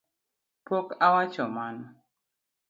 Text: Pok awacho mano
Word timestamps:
Pok 0.65 0.87
awacho 1.05 1.43
mano 1.57 1.85